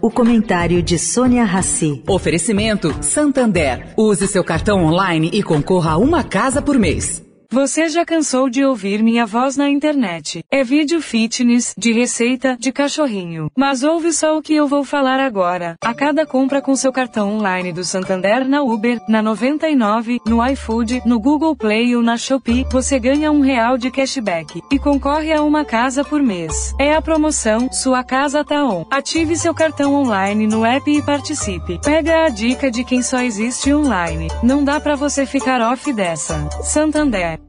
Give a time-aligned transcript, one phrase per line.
[0.00, 2.02] O comentário de Sônia Rassi.
[2.08, 3.94] Oferecimento Santander.
[3.96, 7.22] Use seu cartão online e concorra a uma casa por mês.
[7.52, 10.42] Você já cansou de ouvir minha voz na internet?
[10.50, 13.50] É vídeo fitness, de receita, de cachorrinho.
[13.54, 15.76] Mas ouve só o que eu vou falar agora.
[15.84, 21.02] A cada compra com seu cartão online do Santander na Uber, na 99, no iFood,
[21.04, 25.42] no Google Play ou na Shopee, você ganha um real de cashback e concorre a
[25.42, 26.74] uma casa por mês.
[26.80, 28.86] É a promoção Sua Casa Tá On.
[28.90, 31.78] Ative seu cartão online no app e participe.
[31.84, 34.28] Pega a dica de quem só existe online.
[34.42, 36.48] Não dá para você ficar off dessa.
[36.62, 37.41] Santander.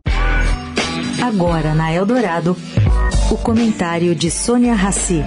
[1.23, 2.57] Agora na Eldorado,
[3.31, 5.23] o comentário de Sônia Rassi.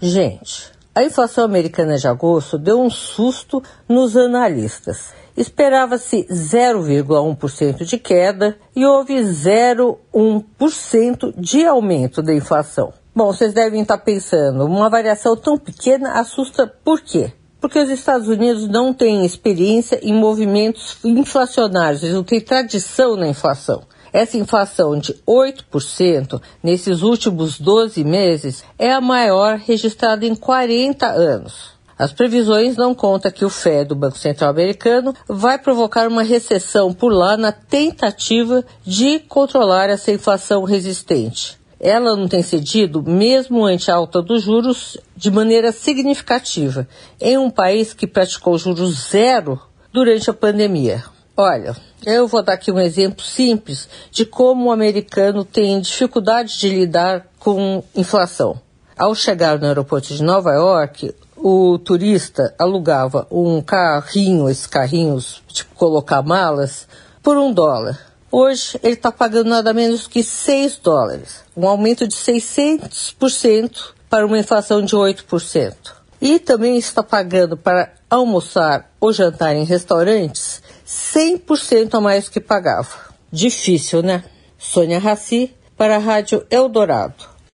[0.00, 5.12] Gente, a inflação americana de agosto deu um susto nos analistas.
[5.36, 12.92] Esperava-se 0,1% de queda e houve 0,1% de aumento da inflação.
[13.12, 17.32] Bom, vocês devem estar pensando, uma variação tão pequena assusta por quê?
[17.64, 23.26] Porque os Estados Unidos não têm experiência em movimentos inflacionários, eles não têm tradição na
[23.26, 23.84] inflação.
[24.12, 31.70] Essa inflação de 8% nesses últimos 12 meses é a maior registrada em 40 anos.
[31.98, 36.92] As previsões não contam que o Fed, o Banco Central Americano, vai provocar uma recessão
[36.92, 43.90] por lá na tentativa de controlar essa inflação resistente ela não tem cedido, mesmo ante
[43.90, 46.88] a alta dos juros, de maneira significativa,
[47.20, 49.60] em um país que praticou juros zero
[49.92, 51.04] durante a pandemia.
[51.36, 51.74] Olha,
[52.06, 57.26] eu vou dar aqui um exemplo simples de como o americano tem dificuldade de lidar
[57.38, 58.60] com inflação.
[58.96, 65.74] Ao chegar no aeroporto de Nova York, o turista alugava um carrinho, esses carrinhos, tipo
[65.74, 66.86] colocar malas,
[67.22, 68.13] por um dólar.
[68.36, 74.36] Hoje ele está pagando nada menos que 6 dólares, um aumento de 600% para uma
[74.36, 75.76] inflação de 8%.
[76.20, 83.14] E também está pagando para almoçar ou jantar em restaurantes 100% a mais que pagava.
[83.30, 84.24] Difícil, né?
[84.58, 87.33] Sônia Raci, para a Rádio Eldorado.